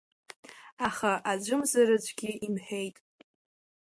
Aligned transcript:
Аха 0.87 1.11
аӡәымзар-аӡәгьы 1.31 2.29
имҳәеит… 2.45 2.97